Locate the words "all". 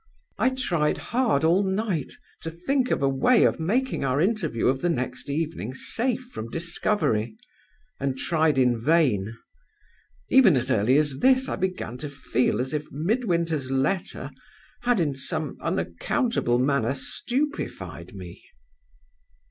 1.43-1.61